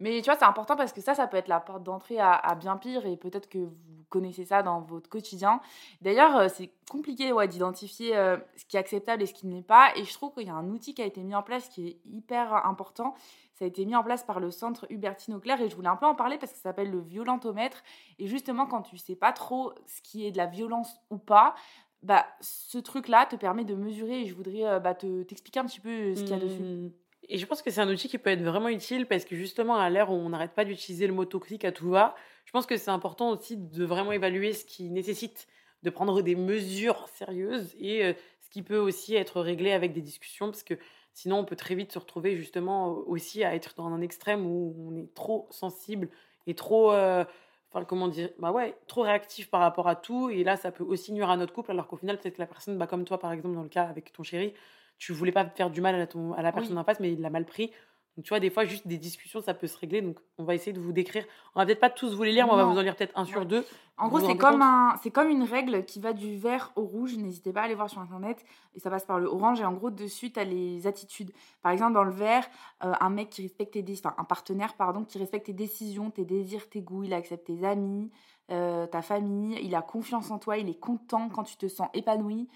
[0.00, 2.32] Mais tu vois, c'est important parce que ça, ça peut être la porte d'entrée à,
[2.32, 3.06] à, bien pire.
[3.06, 5.60] Et peut-être que vous connaissez ça dans votre quotidien.
[6.00, 9.62] D'ailleurs, euh, c'est compliqué ouais, d'identifier euh, ce qui est acceptable et ce qui n'est
[9.62, 9.90] pas.
[9.96, 11.88] Et je trouve qu'il y a un outil qui a été mis en place qui
[11.88, 13.14] est hyper important
[13.58, 15.96] ça a été mis en place par le centre Hubertine Auclair et je voulais un
[15.96, 17.82] peu en parler parce que ça s'appelle le violentomètre.
[18.18, 21.54] Et justement, quand tu sais pas trop ce qui est de la violence ou pas,
[22.02, 25.64] bah, ce truc-là te permet de mesurer et je voudrais euh, bah, te, t'expliquer un
[25.64, 26.62] petit peu euh, ce qu'il y a dessus.
[26.62, 26.90] Mmh.
[27.28, 29.76] Et je pense que c'est un outil qui peut être vraiment utile parce que justement,
[29.76, 32.14] à l'ère où on n'arrête pas d'utiliser le mot toxique à tout va,
[32.44, 35.48] je pense que c'est important aussi de vraiment évaluer ce qui nécessite
[35.82, 38.12] de prendre des mesures sérieuses et euh,
[38.56, 40.74] qui peut aussi être réglé avec des discussions parce que
[41.16, 44.76] Sinon, on peut très vite se retrouver justement aussi à être dans un extrême où
[44.78, 46.10] on est trop sensible
[46.46, 47.24] et trop, euh,
[47.72, 50.28] enfin comment dire, bah ouais, trop réactif par rapport à tout.
[50.28, 52.46] Et là, ça peut aussi nuire à notre couple, alors qu'au final, peut-être que la
[52.46, 54.52] personne, bah, comme toi par exemple dans le cas avec ton chéri,
[54.98, 57.22] tu voulais pas faire du mal à, ton, à la personne en face, mais il
[57.22, 57.72] l'a mal pris.
[58.16, 60.00] Donc, tu vois, des fois, juste des discussions, ça peut se régler.
[60.00, 61.24] Donc, on va essayer de vous décrire.
[61.54, 63.16] On va peut-être pas tous vous les lire, mais on va vous en lire peut-être
[63.18, 63.62] un sur deux.
[63.98, 67.14] En gros, c'est comme, un, c'est comme une règle qui va du vert au rouge.
[67.16, 68.42] N'hésitez pas à aller voir sur Internet.
[68.74, 69.60] Et ça passe par le orange.
[69.60, 71.30] Et en gros, dessus, tu as les attitudes.
[71.62, 72.46] Par exemple, dans le vert,
[72.84, 76.10] euh, un mec qui respecte tes décisions, enfin, un partenaire, pardon, qui respecte tes décisions,
[76.10, 77.04] tes désirs, tes goûts.
[77.04, 78.10] Il accepte tes amis,
[78.50, 79.58] euh, ta famille.
[79.62, 80.56] Il a confiance en toi.
[80.56, 82.48] Il est content quand tu te sens épanoui.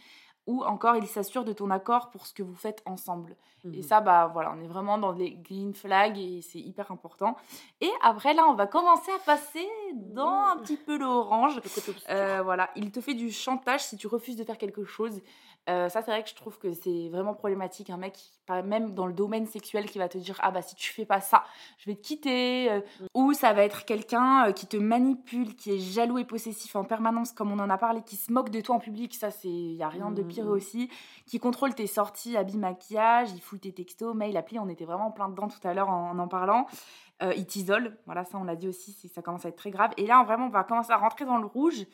[0.47, 3.37] Ou encore il s'assure de ton accord pour ce que vous faites ensemble.
[3.65, 3.83] Et Mhm.
[3.83, 7.37] ça, bah voilà, on est vraiment dans les green flags et c'est hyper important.
[7.83, 9.67] Et après, là, on va commencer à passer
[10.15, 11.61] dans un petit peu l'orange.
[12.09, 15.21] Euh, voilà, il te fait du chantage si tu refuses de faire quelque chose.
[15.69, 17.91] Euh, ça, c'est vrai que je trouve que c'est vraiment problématique.
[17.91, 18.19] Un mec,
[18.65, 21.21] même dans le domaine sexuel, qui va te dire Ah bah si tu fais pas
[21.21, 21.45] ça,
[21.77, 22.71] je vais te quitter.
[22.73, 22.81] euh,
[23.15, 27.33] Ou ça va être quelqu'un qui te manipule, qui est jaloux et possessif en permanence,
[27.33, 29.15] comme on en a parlé, qui se moque de toi en public.
[29.15, 30.51] Ça, il y a rien de pire Mhm.
[30.53, 30.91] aussi.
[31.27, 34.59] Qui contrôle tes sorties, habits, maquillage, il fout tes textos, mails, applis.
[34.59, 36.67] On était vraiment plein dedans tout à l'heure en en, en parlant.
[37.23, 39.91] Euh, il t'isole, voilà, ça on l'a dit aussi, ça commence à être très grave.
[39.99, 41.85] Et là, vraiment, on va commencer à rentrer dans le rouge.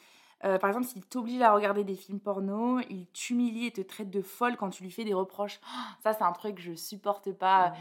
[0.45, 4.11] Euh, par exemple, s'il t'oblige à regarder des films porno, il t'humilie et te traite
[4.11, 5.59] de folle quand tu lui fais des reproches.
[5.65, 7.73] Oh, ça, c'est un truc que je supporte pas.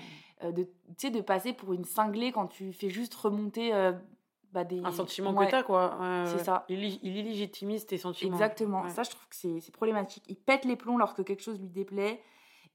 [0.44, 3.92] euh, de, tu sais, de passer pour une cinglée quand tu fais juste remonter euh,
[4.56, 4.80] bah, des...
[4.84, 6.00] Un sentiment Ouais, que t'as, quoi.
[6.26, 6.66] C'est ça.
[6.70, 8.34] Il, il illégitimise tes sentiments.
[8.34, 8.82] Exactement.
[8.84, 8.90] Ouais.
[8.90, 10.24] Ça, je trouve que c'est problématique.
[10.30, 12.22] Il pète les plombs lorsque quelque chose lui déplaît.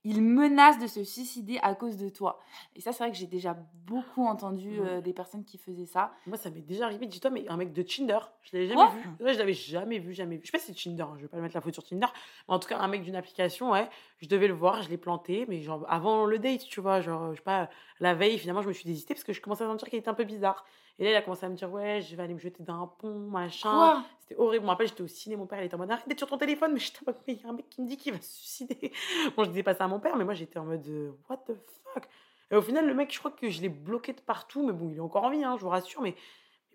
[0.02, 2.40] Il menace de se suicider à cause de toi.
[2.74, 6.12] Et ça, c'est vrai que j'ai déjà beaucoup entendu euh, des personnes qui faisaient ça.
[6.26, 7.04] Moi, ça m'est déjà arrivé.
[7.04, 9.22] Dis-toi, mais un mec de Tinder, je l'avais jamais vu.
[9.22, 10.40] Ouais, je l'avais jamais vu, jamais vu.
[10.42, 12.06] Je sais pas si c'est Tinder, hein, je vais pas mettre la faute sur Tinder.
[12.48, 13.90] Mais en tout cas, un mec d'une application, ouais,
[14.22, 17.32] je devais le voir, je l'ai planté, mais genre avant le date, tu vois, genre,
[17.32, 19.66] je sais pas, la veille, finalement, je me suis désistée parce que je commençais à
[19.66, 20.64] sentir qu'il était un peu bizarre.
[21.00, 22.86] Et là, il a commencé à me dire, ouais, je vais aller me jeter d'un
[22.98, 24.04] pont, machin.
[24.20, 24.62] C'était horrible.
[24.62, 26.28] Je me rappelle, j'étais au ciné, mon père, il était en mode, arrête d'être sur
[26.28, 28.12] ton téléphone, mais je t'en mais il y a un mec qui me dit qu'il
[28.12, 28.92] va se suicider.
[29.36, 31.38] Bon, je disais pas ça à mon père, mais moi, j'étais en mode, euh, what
[31.38, 31.52] the
[31.94, 32.06] fuck?
[32.50, 34.90] Et au final, le mec, je crois que je l'ai bloqué de partout, mais bon,
[34.90, 36.14] il est encore en vie, hein, je vous rassure, mais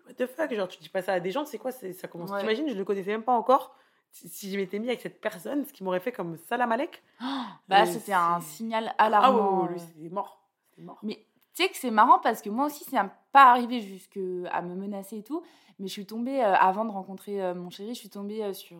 [0.06, 0.52] what the fuck?
[0.52, 2.30] Genre, tu dis pas ça à des gens, c'est quoi c'est- Ça commence.
[2.30, 2.40] Ouais.
[2.40, 3.76] T'imagines, je le connaissais même pas encore.
[4.10, 7.02] Si, je m'étais mis avec cette personne, ce qui m'aurait fait comme salam alek.
[7.68, 9.62] Bah, Et c'était un c'est- signal Ah ouais, alarmant.
[9.62, 10.42] ouais, ouais, lui, c'est mort.
[10.74, 10.98] C'est mort.
[11.02, 14.16] Mais tu sais que c'est marrant parce que moi aussi, ça n'est pas arrivé jusque
[14.16, 15.42] me menacer et tout.
[15.78, 18.54] Mais je suis tombée, euh, avant de rencontrer euh, mon chéri, je suis tombée euh,
[18.54, 18.78] sur,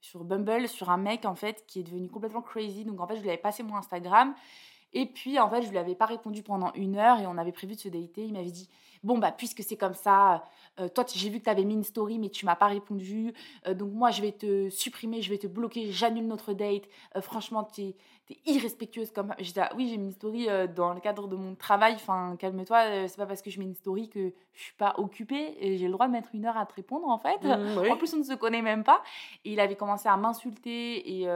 [0.00, 2.86] sur Bumble, sur un mec en fait qui est devenu complètement crazy.
[2.86, 4.34] Donc en fait, je lui avais passé mon Instagram.
[4.92, 7.52] Et puis en fait, je lui avais pas répondu pendant une heure et on avait
[7.52, 8.24] prévu de se dater.
[8.24, 8.68] Il m'avait dit
[9.02, 10.44] Bon, bah, puisque c'est comme ça,
[10.78, 13.32] euh, toi, j'ai vu que tu avais mis une story, mais tu m'as pas répondu.
[13.66, 16.82] Euh, donc moi, je vais te supprimer, je vais te bloquer, j'annule notre date.
[17.16, 17.96] Euh, franchement, tu es,
[18.46, 19.34] irrespectueuse comme.
[19.38, 21.94] J'étais là, oui, j'ai mis une story dans le cadre de mon travail.
[21.94, 25.56] Enfin, calme-toi, c'est pas parce que je mets une story que je suis pas occupée
[25.58, 27.42] et j'ai le droit de mettre une heure à te répondre en fait.
[27.42, 27.90] Mmh, oui.
[27.90, 29.02] En plus, on ne se connaît même pas.
[29.44, 31.22] Et il avait commencé à m'insulter.
[31.22, 31.26] Et,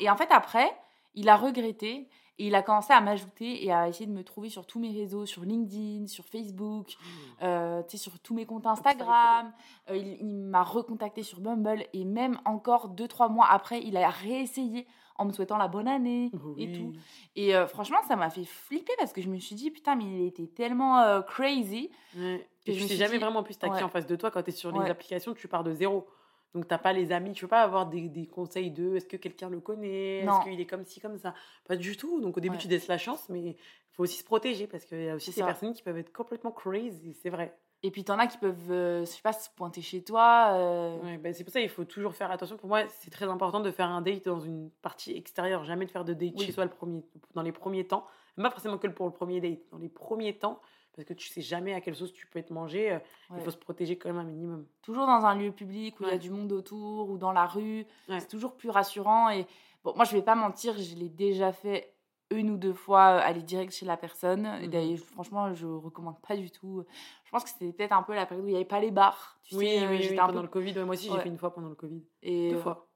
[0.00, 0.68] et en fait, après,
[1.14, 2.08] il a regretté.
[2.42, 4.90] Et il a commencé à m'ajouter et à essayer de me trouver sur tous mes
[4.90, 6.96] réseaux, sur LinkedIn, sur Facebook,
[7.42, 9.52] euh, tu sais, sur tous mes comptes Instagram.
[9.90, 11.84] Euh, il il m'a recontacté sur Bumble.
[11.92, 15.86] Et même encore deux, trois mois après, il a réessayé en me souhaitant la bonne
[15.86, 16.92] année et tout.
[17.36, 20.04] Et euh, franchement, ça m'a fait flipper parce que je me suis dit, putain, mais
[20.04, 21.90] il était tellement euh, crazy.
[22.16, 22.44] Ouais.
[22.66, 23.82] Et je tu me sais jamais dit- vraiment plus t'as qui ouais.
[23.84, 24.84] en face de toi quand tu es sur Ouais.
[24.84, 26.06] les applications, tu pars de zéro.
[26.54, 29.16] Donc t'as pas les amis, tu peux pas avoir des, des conseils de est-ce que
[29.16, 31.34] quelqu'un le connaît, est-ce qu'il est comme ci, comme ça?
[31.66, 32.20] Pas du tout.
[32.20, 32.62] Donc au début Ouais.
[32.62, 33.56] tu laisses la chance, mais il
[33.92, 35.46] faut aussi se protéger parce qu'il y a aussi ces ça.
[35.46, 37.56] personnes qui peuvent être complètement crazy, c'est vrai.
[37.84, 40.50] Et puis, t'en as qui peuvent, euh, je sais pas, se pointer chez toi.
[40.52, 42.56] euh, Ouais, ben, c'est pour ça qu'il faut toujours faire attention.
[42.56, 45.90] Pour moi, c'est très important de faire un date dans une partie extérieure, jamais de
[45.90, 46.46] faire de date Oui.
[46.46, 47.02] chez soi le premier,
[47.34, 48.06] dans les premiers temps.
[48.36, 50.60] Pas forcément que pour le premier date, dans les premiers temps,
[50.94, 52.92] parce que tu sais jamais à quelle sauce tu peux être mangé.
[52.92, 52.98] euh,
[53.36, 54.66] Il faut se protéger quand même un minimum.
[54.82, 57.46] Toujours dans un lieu public où il y a du monde autour ou dans la
[57.46, 57.86] rue.
[58.08, 58.20] Ouais.
[58.20, 59.30] C'est toujours plus rassurant.
[59.30, 59.46] Et
[59.84, 61.94] bon, moi, je vais pas mentir, je l'ai déjà fait
[62.30, 64.46] une ou deux fois, euh, aller direct chez la personne.
[64.60, 64.70] Et Mhm.
[64.70, 66.84] d'ailleurs, franchement, je recommande pas du tout.
[67.24, 68.90] Je pense que c'était peut-être un peu la période où il n'y avait pas les
[68.90, 69.38] bars.
[69.44, 70.74] Tu oui, sais, euh, oui, oui, pendant peu- le Covid.
[70.80, 72.02] moi aussi, j'ai fait une fois pendant le Covid.
[72.22, 72.88] Et, Deux fois.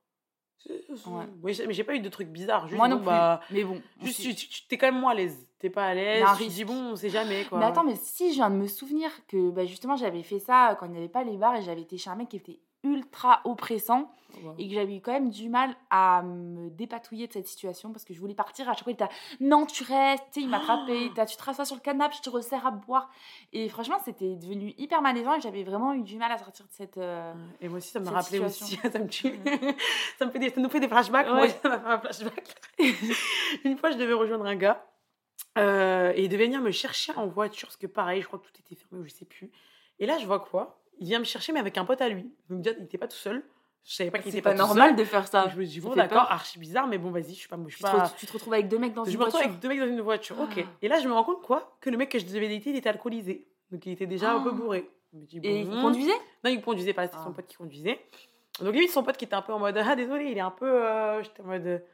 [0.69, 1.25] Ouais.
[1.43, 2.67] Oui, mais j'ai pas eu de trucs bizarres.
[2.67, 3.07] Juste, Moi non bon, plus.
[3.07, 3.81] bah, mais bon.
[4.03, 5.47] juste, tu, tu- t'es quand même moins à l'aise.
[5.59, 6.25] T'es pas à l'aise.
[6.39, 7.45] Tu dis, bon, on sait jamais.
[7.45, 7.59] Quoi.
[7.59, 10.77] Mais attends, mais si je viens de me souvenir que bah, justement j'avais fait ça
[10.79, 12.59] quand il n'y avait pas les bars et j'avais été chez un mec qui était
[12.85, 14.11] ultra oppressant
[14.59, 18.05] et que j'avais eu quand même du mal à me dépatouiller de cette situation parce
[18.05, 18.69] que je voulais partir.
[18.69, 19.09] À chaque fois, il était
[19.41, 22.67] non, tu restes, il m'attrapait, t'as- tu te rassois sur le canapé, je te resserre
[22.67, 23.09] à boire.
[23.55, 26.73] Et franchement, c'était devenu hyper malaisant et j'avais vraiment eu du mal à sortir de
[26.73, 26.99] cette.
[26.99, 28.67] euh, Et moi aussi, ça me rappelait situation.
[28.67, 28.77] aussi.
[28.93, 29.41] ça, me tue.
[30.19, 31.29] ça, me fait des, ça nous fait des flashbacks.
[31.29, 31.49] Moi Ouais.
[31.49, 32.55] ça m'a fait un flashback.
[33.65, 34.85] Une fois, je devais rejoindre un gars.
[35.59, 37.69] euh, et il devait venir me chercher en voiture.
[37.69, 39.51] Parce que pareil, je crois que tout était fermé ou je sais plus.
[39.99, 40.79] Et là, je vois quoi?
[40.99, 42.31] Il vient me chercher, mais avec un pote à lui.
[42.49, 43.43] Donc, déjà, il n'était pas tout seul.
[43.85, 44.97] Je savais pas qu'il était pas, pas, normal seul.
[44.97, 45.49] de faire ça.
[45.49, 47.57] Je me dis, bon, d'accord, archi bizarre, mais bon, vas-y, je suis pas.
[47.57, 48.05] Je Tu suis te, pas...
[48.05, 49.49] re- tu te retrouves avec deux mecs dans Je une me retrouve voiture.
[49.51, 50.41] avec deux mecs dans une voiture.
[50.41, 50.55] Ok.
[50.59, 50.69] Ah.
[50.83, 52.77] Et là, je me rends compte quoi Que le mec que je devais dater, il
[52.77, 53.47] était alcoolisé.
[53.71, 54.57] Donc, il était déjà un peu Ah.
[54.57, 54.91] bourré.
[55.13, 55.73] Je me dis, Et bon.
[55.77, 56.19] il conduisait?
[56.45, 57.25] Non, il conduisait pas, c'était Ah.
[57.25, 58.01] son pote qui conduisait.
[58.61, 60.51] Donc limite, son pote qui était un peu en mode Ah, désolé, il est un
[60.51, 60.67] peu.
[60.67, 61.85] euh, J'étais en mode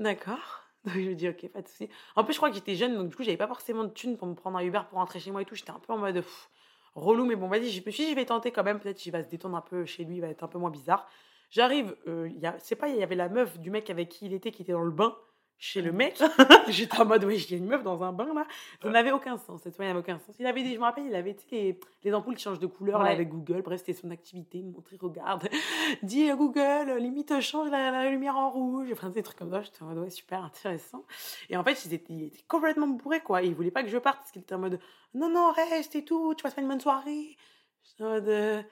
[0.00, 0.60] D'accord.
[0.84, 1.88] Donc je me dis Ok, pas de souci.
[2.16, 4.16] En plus, je crois que j'étais jeune, donc du coup, j'avais pas forcément de thunes
[4.16, 5.54] pour me prendre un Uber pour rentrer chez moi et tout.
[5.54, 6.48] J'étais un peu en mode pff,
[6.94, 8.80] relou, mais bon, vas-y, je me suis dit, je vais tenter quand même.
[8.80, 10.70] Peut-être qu'il va se détendre un peu chez lui, il va être un peu moins
[10.70, 11.08] bizarre.
[11.50, 14.50] J'arrive, euh, c'est pas, il y avait la meuf du mec avec qui il était
[14.50, 15.14] qui était dans le bain
[15.62, 16.20] chez le mec.
[16.68, 18.44] J'étais en mode, ouais, il a une meuf dans un bain là.
[18.82, 20.34] Ça n'avait aucun sens, cette fois, il n'avait aucun sens.
[20.40, 23.00] Il avait des, je me rappelle, il avait les, les ampoules qui changent de couleur
[23.00, 23.62] là, avec Google.
[23.62, 25.48] Bref, c'était son activité, montrer, regarde.
[26.02, 28.88] Dis à Google, limite, change la, la lumière en rouge.
[28.90, 29.62] Enfin, des trucs comme ça.
[29.62, 31.04] J'étais en mode, ouais, super intéressant.
[31.48, 33.42] Et en fait, il était, il était complètement bourré, quoi.
[33.42, 34.80] Il voulait pas que je parte parce qu'il était en mode,
[35.14, 37.36] non, non, reste et tout, tu passes pas une bonne soirée.
[37.84, 38.62] J'étais en mode, euh,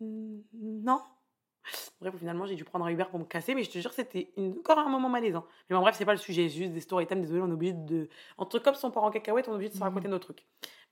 [0.00, 1.00] non.
[2.00, 4.30] Bref, finalement, j'ai dû prendre un Uber pour me casser, mais je te jure, c'était
[4.36, 5.44] une- encore un moment malaisant.
[5.68, 7.20] Mais bon, bref, c'est pas le sujet, c'est juste des story time.
[7.20, 8.08] Désolé, on est obligé de.
[8.38, 9.84] Entre comme son part en cacahuète, on est obligé de se Mhm.
[9.88, 10.44] raconter nos trucs.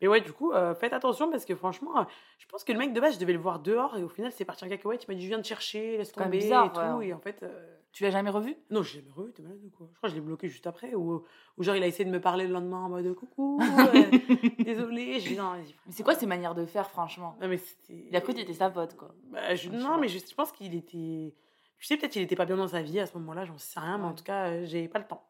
[0.03, 2.05] Mais ouais, du coup, euh, faites attention parce que franchement, euh,
[2.38, 4.31] je pense que le mec de base, je devais le voir dehors et au final,
[4.33, 5.05] c'est parti en cacahuète.
[5.05, 6.99] Il m'a dit, je viens te chercher, laisse tomber bizarre, et tout.
[6.99, 7.07] ouais.
[7.09, 7.43] Et en fait.
[7.43, 8.57] euh, Tu l'as jamais revu?
[8.71, 9.87] Non, je l'ai jamais revu, t'es malade ou quoi?
[9.93, 10.95] Je crois que je l'ai bloqué juste après.
[10.95, 11.25] Ou,
[11.57, 13.59] ou genre, il a essayé de me parler le lendemain en mode coucou,
[14.59, 15.21] désolé.
[15.21, 15.75] Je dis non, vas-y.
[15.87, 17.37] Mais c'est quoi ces manières de faire, franchement?
[17.41, 18.07] Non, mais c'était.
[18.09, 19.15] Il a cru que t'étais sa pote, quoi.
[19.31, 21.35] Bah, je- non, mais je, je pense qu'il était.
[21.79, 23.81] Je sais, peut-être qu'il était pas bien dans sa vie à ce moment-là, j'en sais
[23.81, 25.29] rien, mais en tout cas, j'ai pas le temps.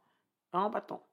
[0.52, 1.06] Vraiment pas le temps.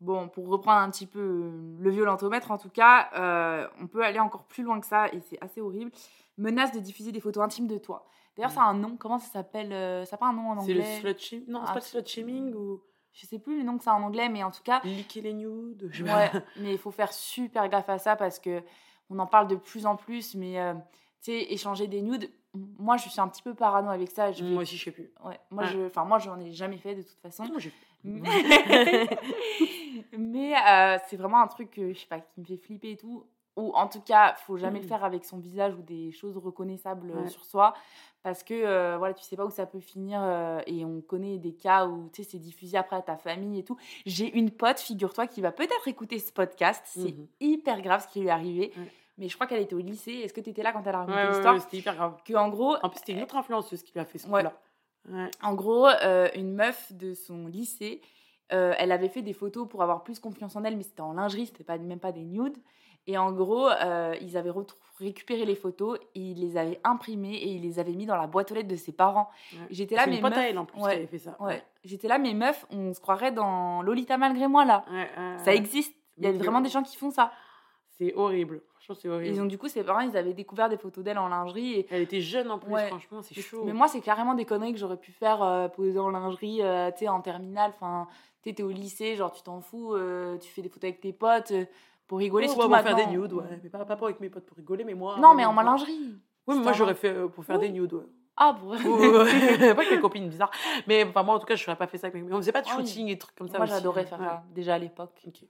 [0.00, 4.04] Bon, pour reprendre un petit peu euh, le violentomètre, en tout cas, euh, on peut
[4.04, 5.90] aller encore plus loin que ça et c'est assez horrible.
[6.36, 8.06] Menace de diffuser des photos intimes de toi.
[8.36, 8.96] D'ailleurs, ça a un nom.
[8.98, 11.00] Comment ça s'appelle euh, Ça n'a pas un nom en C'est le anglais?
[11.00, 11.48] slut shaming.
[11.48, 12.82] Non, c'est Ah, pas le slut shaming ou?
[13.14, 15.22] Je sais plus le nom que ça a en anglais, mais en tout cas, Licker
[15.22, 15.88] les nudes.
[15.90, 18.62] je- ouais, mais il faut faire super gaffe à ça parce que
[19.08, 20.74] on en parle de plus en plus, mais euh,
[21.22, 22.30] tu sais, échanger des nudes.
[22.52, 24.32] Moi, je suis un petit peu parano avec ça.
[24.32, 25.10] Je Moi aussi, je sais plus.
[25.24, 25.70] ouais, moi, Ouais.
[25.70, 27.44] je, enfin, moi, j'en ai jamais fait de toute façon.
[27.56, 27.72] J'ai-
[30.16, 32.96] mais, euh, c'est vraiment un truc que, je sais pas, qui me fait flipper et
[32.96, 33.24] tout.
[33.56, 34.88] Ou en tout cas, faut jamais le Mm.
[34.88, 37.28] faire avec son visage ou des choses reconnaissables euh, Ouais.
[37.28, 37.72] sur soi.
[38.22, 40.20] Parce que euh, voilà, tu sais pas où ça peut finir.
[40.22, 43.60] euh, et on connaît des cas où tu sais, c'est diffusé après à ta famille
[43.60, 43.78] et tout.
[44.04, 46.82] J'ai une pote, figure-toi, qui va peut-être écouter ce podcast.
[46.86, 47.26] C'est Mhm.
[47.40, 48.72] hyper grave ce qui lui est arrivé.
[49.16, 50.12] Mais je crois qu'elle était au lycée.
[50.12, 51.54] Est-ce que tu étais là quand elle a raconté ouais, l'histoire?
[51.54, 52.16] ouais, c'était hyper grave.
[52.26, 54.40] Que en gros, En plus, c'était une autre influenceuse qui lui a fait ce Ouais.
[54.42, 54.52] coup-là.
[55.08, 55.30] Ouais.
[55.42, 58.00] en gros, euh, une meuf de son lycée,
[58.52, 61.12] euh, elle avait fait des photos pour avoir plus confiance en elle, mais c'était en
[61.12, 62.56] lingerie, c'était pas, même pas des nudes.
[63.08, 64.52] Et en gros, euh, ils avaient
[64.98, 68.50] récupéré les photos, ils les avaient imprimées et ils les avaient mis dans la boîte
[68.50, 69.30] aux lettres de ses parents.
[69.52, 69.58] Ouais.
[69.70, 71.36] J'étais là, elle en plus ouais, qui avait fait ça.
[71.40, 71.62] ouais.
[71.84, 74.84] J'étais là, mais meuf, on se croirait dans Lolita malgré moi là.
[75.44, 75.94] Ça existe.
[76.18, 77.30] Il y a vraiment des gens qui font ça.
[77.98, 78.62] C'est horrible.
[78.94, 79.36] C'est Et horrible.
[79.36, 82.02] donc du coup, ses parents, ils avaient découvert des photos d'elle en lingerie et Elle
[82.02, 82.86] était jeune en plus, Ouais.
[82.88, 83.62] franchement, c'est chaud.
[83.64, 86.90] Mais moi, c'est carrément des conneries que j'aurais pu faire euh, poser en lingerie, euh,
[86.92, 87.72] tu sais, en terminale.
[87.74, 88.06] Enfin,
[88.42, 91.12] tu t'es au lycée, genre, tu t'en fous, euh, tu fais des photos avec tes
[91.12, 91.64] potes euh,
[92.06, 92.46] pour rigoler.
[92.46, 93.44] Ouais, surtout pour faire des nudes, ouais.
[93.62, 95.16] Mais pas, pas pour avec mes potes pour rigoler, mais moi.
[95.18, 96.14] Non, mais en moi- lingerie.
[96.46, 97.66] Oui, mais moi, j'aurais fait euh, pour faire Oui.
[97.66, 98.06] des nudes, ouais.
[98.36, 98.54] Ah.
[98.62, 99.24] Ouais, ouais, ouais.
[99.74, 100.50] pas avec mes copines bizarres.
[100.86, 102.08] Mais enfin, moi, en tout cas, je n'aurais pas fait ça.
[102.12, 102.86] Mais on faisait pas de Ah oui.
[102.86, 103.56] shooting et trucs comme ça.
[103.56, 104.26] Moi, j'adorais faire Ouais.
[104.26, 105.18] ça, déjà à l'époque.
[105.26, 105.42] Ok.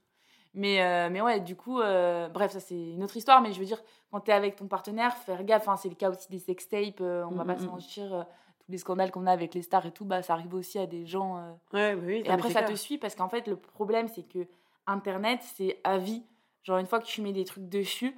[0.57, 3.41] Mais, euh, mais ouais, du coup, euh, bref, ça c'est une autre histoire.
[3.43, 5.63] Mais je veux dire, quand t'es avec ton partenaire, faire gaffe.
[5.69, 7.01] Enfin, c'est le cas aussi des sextapes.
[7.01, 7.71] euh, on va Mm, pas mm, se mm.
[7.71, 8.27] mentir.
[8.65, 10.87] tous les scandales qu'on a avec les stars et tout, bah, ça arrive aussi à
[10.87, 11.37] des gens.
[11.73, 12.71] Ouais, bah oui, Et après, ça clair.
[12.73, 14.47] te suit parce qu'en fait, le problème, c'est que
[14.87, 16.25] Internet, c'est à vie.
[16.65, 18.17] Genre, une fois que tu mets des trucs dessus,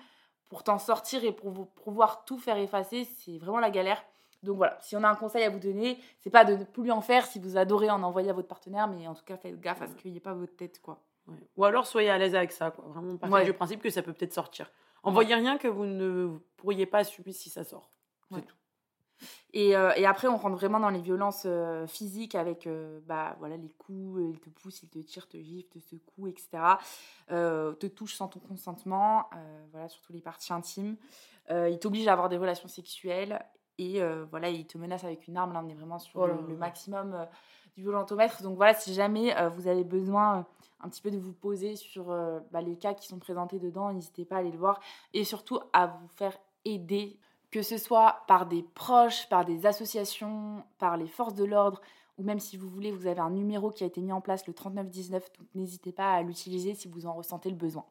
[0.49, 4.03] pour t'en sortir et pour pouvoir tout faire effacer, c'est vraiment la galère.
[4.43, 6.91] Donc voilà, si on a un conseil à vous donner, c'est pas de ne plus
[6.93, 9.61] en faire si vous adorez en envoyer à votre partenaire, mais en tout cas, faites
[9.61, 11.03] gaffe à ce qu'il n'y ait pas votre tête, quoi.
[11.29, 11.49] Ouais.
[11.57, 12.85] Ou alors, soyez à l'aise avec ça, quoi.
[12.89, 13.45] Vraiment, partez Ouais.
[13.45, 14.71] du principe que ça peut peut-être sortir.
[15.03, 17.91] Envoyez rien que vous ne pourriez pas assumer si ça sort.
[18.29, 18.43] C'est Ouais.
[18.43, 18.57] tout.
[19.53, 23.37] Et, euh, et après, on rentre vraiment dans les violences euh, physiques avec euh, bah,
[23.41, 26.49] voilà, les coups, ils te poussent, ils te tirent, te giflent, te secouent, etc.
[27.29, 29.29] Te touchent sans ton consentement,
[29.73, 30.97] voilà, surtout les parties intimes.
[31.51, 33.45] Ils t'obligent à avoir des relations sexuelles
[33.79, 35.53] et voilà, ils te menacent avec une arme.
[35.53, 37.27] Là, on est vraiment sur Oh là le, maximum
[37.79, 38.43] du.
[38.43, 40.43] Donc voilà, si jamais euh, vous avez besoin euh,
[40.81, 43.93] un petit peu de vous poser sur euh, bah, les cas qui sont présentés dedans,
[43.93, 44.81] n'hésitez pas à aller le voir
[45.15, 47.19] et surtout à vous faire aider
[47.51, 51.81] que ce soit par des proches, par des associations, par les forces de l'ordre,
[52.19, 54.47] ou même si vous voulez, vous avez un numéro qui a été mis en place,
[54.47, 57.87] le 3919, donc n'hésitez pas à l'utiliser si vous en ressentez le besoin.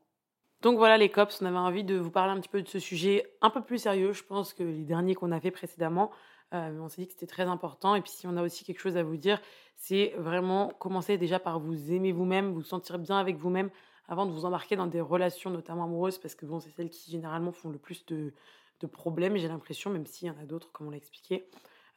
[0.61, 2.79] Donc voilà les cops, on avait envie de vous parler un petit peu de ce
[2.79, 6.11] sujet un peu plus sérieux, je pense, que les derniers qu'on a fait précédemment.
[6.53, 7.95] Euh, on s'est dit que c'était très important.
[7.95, 9.41] Et puis si on a aussi quelque chose à vous dire,
[9.75, 13.69] c'est vraiment commencer déjà par vous aimer vous-même, vous sentir bien avec vous-même
[14.07, 17.11] avant de vous embarquer dans des relations, notamment amoureuses, parce que bon, c'est celles qui
[17.11, 18.33] généralement font le plus de,
[18.79, 21.49] de problèmes, j'ai l'impression, même s'il y en a d'autres, comme on l'a expliqué.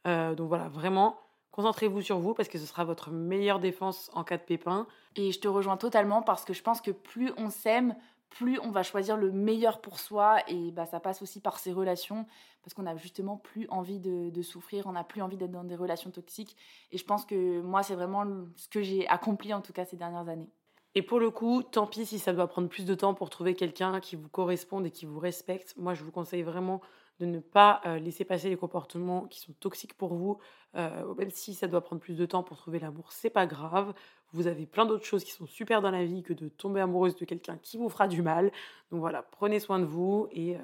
[0.07, 1.19] Euh, donc voilà, vraiment,
[1.51, 4.87] concentrez-vous sur vous, parce que ce sera votre meilleure défense en cas de pépin.
[5.15, 7.95] Et je te rejoins totalement parce que je pense que plus on s'aime,
[8.31, 11.71] plus on va choisir le meilleur pour soi et bah, ça passe aussi par ses
[11.71, 12.25] relations
[12.63, 15.75] parce qu'on n'a justement plus envie de, souffrir, on n'a plus envie d'être dans des
[15.75, 16.57] relations toxiques
[16.91, 19.97] et je pense que moi c'est vraiment ce que j'ai accompli en tout cas ces
[19.97, 20.49] dernières années.
[20.93, 23.55] Et pour le coup, tant pis si ça doit prendre plus de temps pour trouver
[23.55, 25.73] quelqu'un qui vous corresponde et qui vous respecte.
[25.77, 26.81] Moi, je vous conseille vraiment
[27.21, 30.39] de ne pas euh, laisser passer les comportements qui sont toxiques pour vous.
[30.75, 33.93] Euh, même si ça doit prendre plus de temps pour trouver l'amour, c'est pas grave.
[34.33, 37.15] Vous avez plein d'autres choses qui sont super dans la vie que de tomber amoureuse
[37.15, 38.51] de quelqu'un qui vous fera du mal.
[38.91, 40.59] Donc voilà, prenez soin de vous et euh,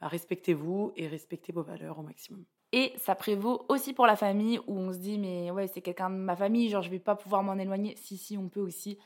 [0.00, 2.44] bah, respectez-vous et respectez vos valeurs au maximum.
[2.72, 6.10] Et ça prévaut aussi pour la famille où on se dit mais ouais c'est quelqu'un
[6.10, 7.94] de ma famille, genre je vais pas pouvoir m'en éloigner.
[7.96, 8.98] Si si on peut aussi.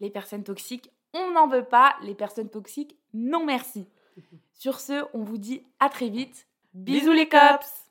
[0.00, 1.96] Les personnes toxiques, on n'en veut pas.
[2.02, 3.88] Les personnes toxiques, non merci.
[4.52, 6.46] Sur ce, on vous dit à très vite.
[6.74, 7.87] Bisous les cops